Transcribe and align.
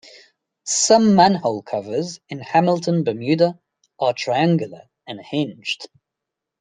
Some 0.65 1.13
manhole 1.13 1.61
covers 1.61 2.19
in 2.27 2.39
Hamilton, 2.39 3.03
Bermuda, 3.03 3.59
are 3.99 4.13
triangular, 4.15 4.89
and 5.05 5.19
hinged. 5.23 5.89